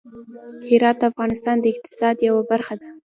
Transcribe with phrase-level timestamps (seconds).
[0.69, 2.87] هرات د افغانستان د اقتصاد یوه برخه ده.